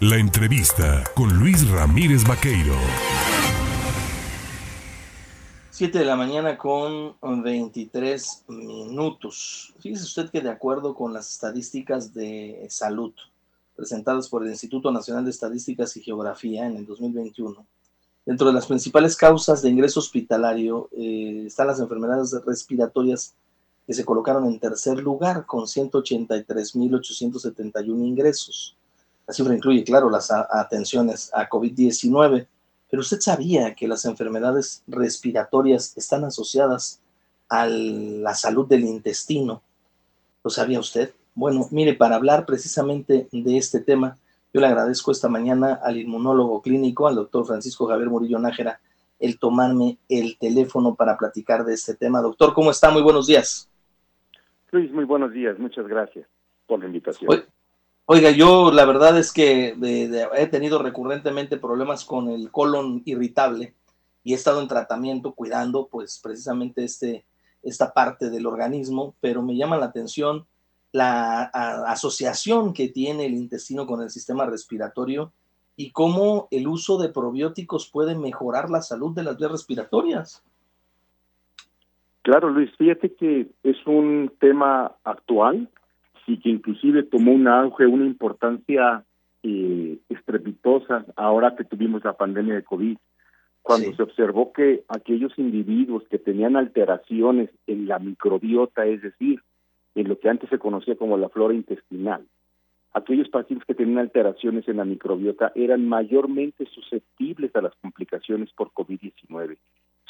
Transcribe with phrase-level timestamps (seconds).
[0.00, 2.74] La entrevista con Luis Ramírez Vaqueiro.
[5.70, 9.72] 7 de la mañana con 23 minutos.
[9.78, 13.12] Fíjese usted que de acuerdo con las estadísticas de salud
[13.76, 17.64] presentadas por el Instituto Nacional de Estadísticas y Geografía en el 2021,
[18.26, 23.36] dentro de las principales causas de ingreso hospitalario eh, están las enfermedades respiratorias
[23.86, 28.76] que se colocaron en tercer lugar con 183.871 ingresos.
[29.26, 32.46] La cifra incluye, claro, las atenciones a COVID-19
[32.94, 37.02] pero usted sabía que las enfermedades respiratorias están asociadas
[37.48, 39.62] a la salud del intestino.
[40.44, 41.12] ¿Lo sabía usted?
[41.34, 44.16] Bueno, mire, para hablar precisamente de este tema,
[44.52, 48.78] yo le agradezco esta mañana al inmunólogo clínico, al doctor Francisco Javier Murillo Nájera,
[49.18, 52.22] el tomarme el teléfono para platicar de este tema.
[52.22, 52.92] Doctor, ¿cómo está?
[52.92, 53.68] Muy buenos días.
[54.70, 55.58] Luis, muy buenos días.
[55.58, 56.28] Muchas gracias
[56.68, 57.44] por la invitación.
[58.06, 59.74] Oiga, yo la verdad es que
[60.36, 63.74] he tenido recurrentemente problemas con el colon irritable
[64.22, 67.24] y he estado en tratamiento cuidando pues precisamente este,
[67.62, 70.46] esta parte del organismo, pero me llama la atención
[70.92, 71.44] la
[71.88, 75.32] asociación que tiene el intestino con el sistema respiratorio
[75.74, 80.44] y cómo el uso de probióticos puede mejorar la salud de las vías respiratorias.
[82.22, 85.68] Claro, Luis, fíjate que es un tema actual
[86.26, 89.04] y que inclusive tomó un auge, una importancia
[89.42, 92.96] eh, estrepitosa ahora que tuvimos la pandemia de COVID,
[93.62, 99.40] cuando se observó que aquellos individuos que tenían alteraciones en la microbiota, es decir,
[99.94, 102.26] en lo que antes se conocía como la flora intestinal,
[102.92, 108.70] aquellos pacientes que tenían alteraciones en la microbiota eran mayormente susceptibles a las complicaciones por
[108.72, 109.56] COVID-19.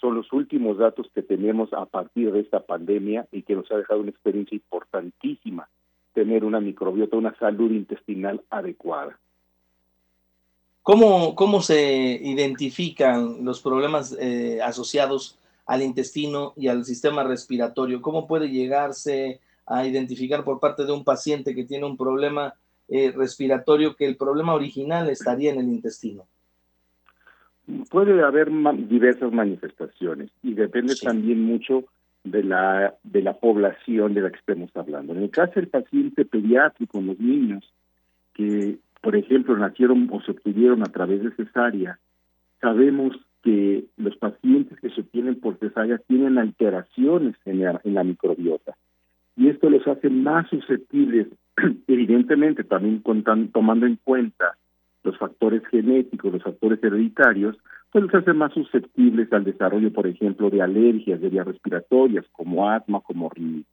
[0.00, 3.76] Son los últimos datos que tenemos a partir de esta pandemia y que nos ha
[3.76, 5.68] dejado una experiencia importantísima
[6.12, 9.18] tener una microbiota, una salud intestinal adecuada.
[10.82, 18.02] ¿Cómo, cómo se identifican los problemas eh, asociados al intestino y al sistema respiratorio?
[18.02, 22.54] ¿Cómo puede llegarse a identificar por parte de un paciente que tiene un problema
[22.88, 26.26] eh, respiratorio que el problema original estaría en el intestino?
[27.88, 28.50] Puede haber
[28.88, 31.84] diversas manifestaciones y depende también mucho
[32.24, 35.12] de la, de la población de la que estemos hablando.
[35.12, 37.72] En el caso del paciente pediátrico, los niños
[38.34, 41.98] que, por ejemplo, nacieron o se obtuvieron a través de cesárea,
[42.60, 48.04] sabemos que los pacientes que se obtienen por cesárea tienen alteraciones en la, en la
[48.04, 48.76] microbiota.
[49.36, 51.26] Y esto los hace más susceptibles,
[51.88, 54.56] evidentemente también contando, tomando en cuenta
[55.04, 57.56] los factores genéticos, los factores hereditarios,
[57.90, 62.70] pues los hace más susceptibles al desarrollo, por ejemplo, de alergias, de vías respiratorias, como
[62.70, 63.66] asma, como rinitis.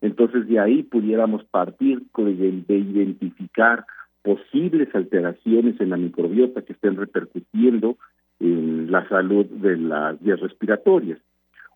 [0.00, 3.84] Entonces, de ahí pudiéramos partir de identificar
[4.22, 7.96] posibles alteraciones en la microbiota que estén repercutiendo
[8.40, 11.18] en la salud de las vías respiratorias,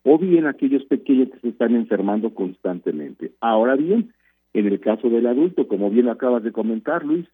[0.03, 3.31] o bien aquellos pequeños que se están enfermando constantemente.
[3.41, 4.13] Ahora bien,
[4.53, 7.25] en el caso del adulto, como bien acabas de comentar, Luis,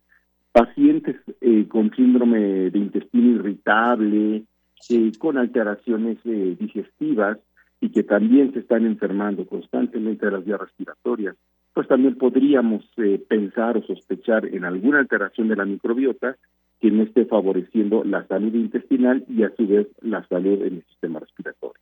[0.59, 4.43] pacientes eh, con síndrome de intestino irritable,
[4.89, 7.37] eh, con alteraciones eh, digestivas
[7.79, 11.35] y que también se están enfermando constantemente de las vías respiratorias,
[11.73, 12.83] pues también podríamos
[13.29, 16.35] pensar o sospechar en alguna alteración de la microbiota
[16.81, 20.85] que no esté favoreciendo la salud intestinal y a su vez la salud en el
[20.87, 21.81] sistema respiratorio.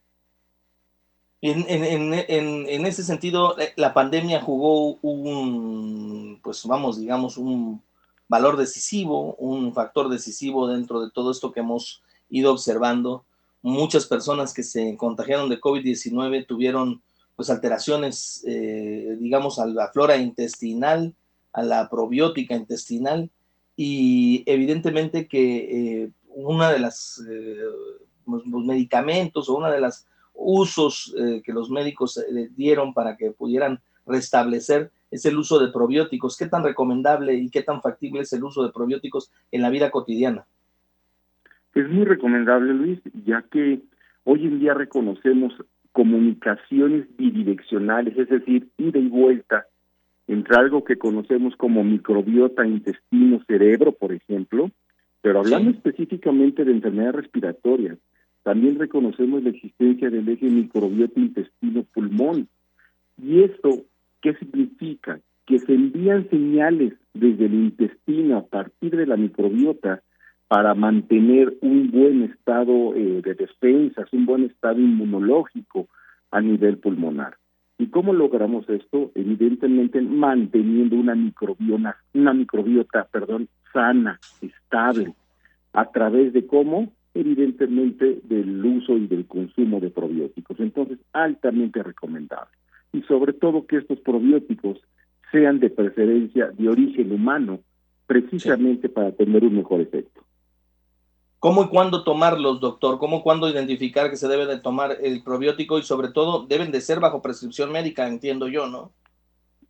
[1.42, 7.82] En, en, en, en ese sentido, la pandemia jugó un, pues vamos, digamos, un
[8.28, 13.26] valor decisivo, un factor decisivo dentro de todo esto que hemos ido observando.
[13.62, 17.02] Muchas personas que se contagiaron de COVID-19 tuvieron
[17.36, 21.14] pues alteraciones, eh, digamos, a la flora intestinal,
[21.54, 23.30] a la probiótica intestinal
[23.76, 27.58] y evidentemente que eh, una de las eh,
[28.26, 32.24] los, medicamentos o una de las usos que los médicos
[32.56, 36.38] dieron para que pudieran restablecer es el uso de probióticos.
[36.38, 39.92] ¿Qué tan recomendable y qué tan factible es el uso de probióticos en la vida
[39.92, 40.46] cotidiana?
[41.74, 43.82] Es muy recomendable, Luis, ya que
[44.24, 45.54] hoy en día reconocemos
[45.92, 49.66] comunicaciones bidireccionales, es decir, ida y vuelta
[50.28, 54.70] entre algo que conocemos como microbiota, intestino, cerebro, por ejemplo,
[55.22, 57.98] pero hablando específicamente de enfermedades respiratorias,
[58.44, 62.48] también reconocemos la existencia del eje microbiota intestino-pulmón.
[63.22, 63.84] Y esto
[64.22, 65.20] ¿Qué significa?
[65.46, 70.02] Que se envían señales desde el intestino a partir de la microbiota
[70.48, 75.88] para mantener un buen estado eh, de defensas, un buen estado inmunológico
[76.32, 77.38] a nivel pulmonar.
[77.78, 79.12] ¿Y cómo logramos esto?
[79.14, 85.14] Evidentemente manteniendo una microbiota, una microbiota, perdón, sana, estable,
[85.74, 90.60] a través de cómo, evidentemente del uso y del consumo de probióticos.
[90.60, 92.52] Entonces, altamente recomendable.
[92.94, 94.80] Y sobre todo que estos probióticos
[95.32, 97.60] sean de preferencia de origen humano,
[98.06, 100.22] precisamente para tener un mejor efecto.
[101.40, 102.98] ¿Cómo y cuándo tomarlos, doctor?
[102.98, 106.72] ¿Cómo y cuándo identificar que se debe de tomar el probiótico y sobre todo deben
[106.72, 108.92] de ser bajo prescripción médica, entiendo yo, ¿no?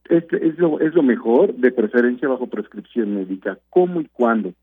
[0.06, 3.60] Este es, lo, es lo mejor, de preferencia bajo prescripción médica.
[3.70, 4.54] ¿Cómo y cuándo?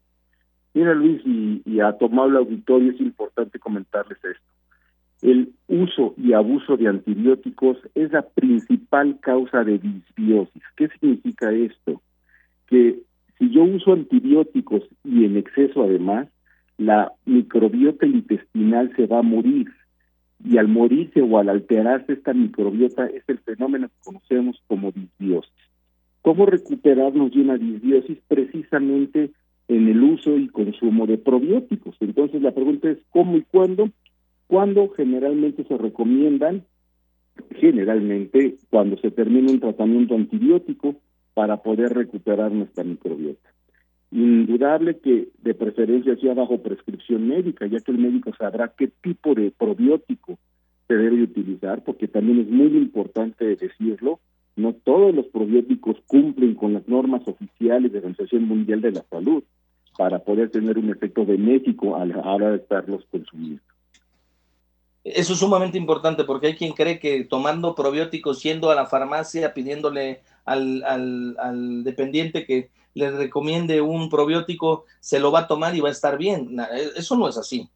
[0.72, 4.53] Mira, Luis, y, y a tomar el auditorio es importante comentarles esto.
[5.24, 10.62] El uso y abuso de antibióticos es la principal causa de disbiosis.
[10.76, 12.02] ¿Qué significa esto?
[12.66, 12.98] Que
[13.38, 16.28] si yo uso antibióticos y en exceso además,
[16.76, 19.72] la microbiota intestinal se va a morir.
[20.44, 25.50] Y al morirse o al alterarse esta microbiota es el fenómeno que conocemos como disbiosis.
[26.20, 28.18] ¿Cómo recuperarnos de una disbiosis?
[28.28, 29.30] Precisamente
[29.68, 31.96] en el uso y consumo de probióticos.
[32.00, 33.88] Entonces la pregunta es ¿cómo y cuándo?
[34.46, 36.64] ¿Cuándo generalmente se recomiendan?
[37.56, 40.96] Generalmente cuando se termina un tratamiento antibiótico
[41.34, 43.54] para poder recuperar nuestra microbiota
[44.14, 49.34] indudable que de preferencia sea bajo prescripción médica, ya que el médico sabrá qué tipo
[49.34, 50.38] de probiótico
[50.86, 54.20] se debe utilizar, porque también es muy importante decirlo,
[54.54, 59.02] no todos los probióticos cumplen con las normas oficiales de la Organización Mundial de la
[59.10, 59.42] Salud
[59.98, 63.62] para poder tener un efecto benéfico a la hora de estarlos consumiendo.
[65.04, 69.52] Eso es sumamente importante porque hay quien cree que tomando probióticos, yendo a la farmacia,
[69.52, 75.80] pidiéndole al, al, dependiente que le recomiende un probiótico, se lo va a tomar y
[75.80, 76.58] va a estar bien.
[76.58, 77.68] E, eso no es así.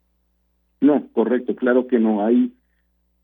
[0.81, 2.25] No, correcto, claro que no.
[2.25, 2.55] Hay,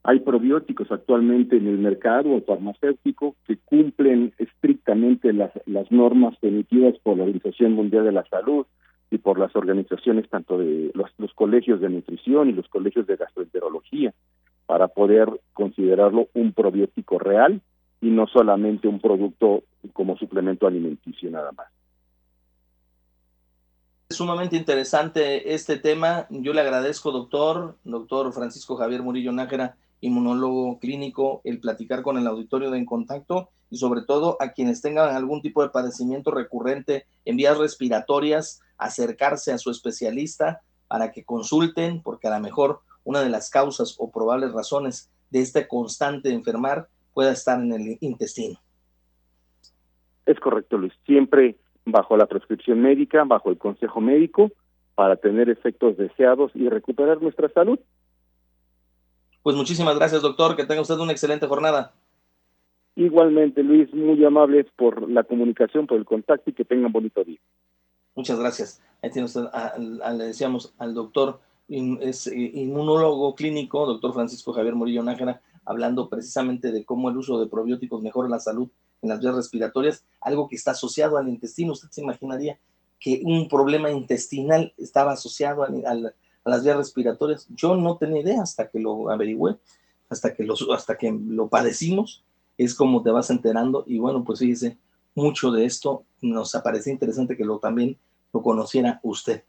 [0.03, 7.17] hay probióticos actualmente en el mercado farmacéutico que cumplen estrictamente las, las normas emitidas por
[7.17, 8.67] la Organización Mundial de la Salud
[9.11, 14.13] y por las organizaciones tanto de los, colegios de nutrición y los colegios de gastroenterología
[14.67, 17.61] para poder considerarlo un probiótico real
[18.01, 19.63] y no solamente un producto
[19.93, 21.67] como suplemento alimenticio nada más
[24.15, 26.27] sumamente interesante este tema.
[26.31, 32.27] Yo le agradezco, doctor, doctor Francisco Javier Murillo Nájera, inmunólogo clínico, el platicar con el
[32.27, 37.07] auditorio de En Contacto y sobre todo a quienes tengan algún tipo de padecimiento recurrente
[37.25, 43.21] en vías respiratorias, acercarse a su especialista para que consulten, porque a lo mejor una
[43.21, 48.59] de las causas o probables razones de este constante enfermar pueda estar en el intestino.
[50.27, 50.93] Es correcto, Luis.
[51.07, 54.53] Siempre bajo la prescripción médica, bajo el consejo médico,
[54.95, 57.79] para tener efectos deseados y recuperar nuestra salud.
[59.43, 60.57] Pues muchísimas gracias, doctor.
[60.57, 61.93] Que tenga usted una excelente jornada.
[62.97, 67.41] Igualmente, Luis, muy amables por la comunicación, por el contacto y que tengan bonito día.
[68.15, 68.81] Muchas gracias.
[69.03, 69.45] Ahí tiene usted,
[69.79, 76.73] le decíamos al doctor, es eh, inmunólogo clínico, doctor Francisco Javier Murillo Nájera, hablando precisamente
[76.73, 78.69] de cómo el uso de probióticos mejora la salud
[79.03, 81.73] en las vías respiratorias, algo que está asociado al intestino.
[81.73, 82.59] Usted se imaginaría
[83.01, 85.69] que un problema intestinal estaba asociado a,
[86.45, 87.47] las vías respiratorias.
[87.51, 89.57] Yo no tenía idea hasta que lo averigüé,
[90.09, 92.25] hasta que lo, hasta que lo padecimos,
[92.57, 94.79] es como te vas enterando y bueno, pues fíjese,
[95.15, 97.99] mucho de esto nos aparece interesante que lo también
[98.33, 99.43] lo conociera usted.